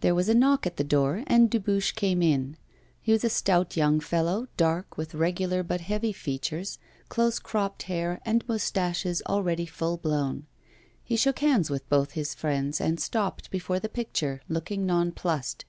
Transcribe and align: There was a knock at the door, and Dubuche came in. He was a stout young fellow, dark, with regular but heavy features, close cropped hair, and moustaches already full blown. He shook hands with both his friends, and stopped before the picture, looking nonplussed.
There 0.00 0.16
was 0.16 0.28
a 0.28 0.34
knock 0.34 0.66
at 0.66 0.76
the 0.76 0.82
door, 0.82 1.22
and 1.28 1.48
Dubuche 1.48 1.94
came 1.94 2.20
in. 2.20 2.56
He 3.00 3.12
was 3.12 3.22
a 3.22 3.28
stout 3.30 3.76
young 3.76 4.00
fellow, 4.00 4.48
dark, 4.56 4.96
with 4.96 5.14
regular 5.14 5.62
but 5.62 5.82
heavy 5.82 6.12
features, 6.12 6.80
close 7.08 7.38
cropped 7.38 7.84
hair, 7.84 8.20
and 8.26 8.42
moustaches 8.48 9.22
already 9.28 9.66
full 9.66 9.98
blown. 9.98 10.46
He 11.04 11.14
shook 11.14 11.38
hands 11.38 11.70
with 11.70 11.88
both 11.88 12.10
his 12.14 12.34
friends, 12.34 12.80
and 12.80 12.98
stopped 12.98 13.52
before 13.52 13.78
the 13.78 13.88
picture, 13.88 14.40
looking 14.48 14.84
nonplussed. 14.84 15.64